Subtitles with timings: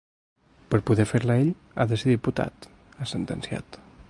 [0.71, 3.85] Per a poder fer-la ell ha de ser diputat, ha sentenciat.